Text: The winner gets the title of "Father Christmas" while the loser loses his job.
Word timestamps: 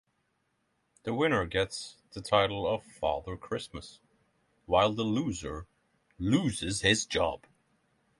The 1.03 1.13
winner 1.13 1.45
gets 1.45 1.97
the 2.13 2.21
title 2.21 2.65
of 2.67 2.83
"Father 2.83 3.37
Christmas" 3.37 3.99
while 4.65 4.93
the 4.93 5.03
loser 5.03 5.67
loses 6.17 6.81
his 6.81 7.05
job. 7.05 7.45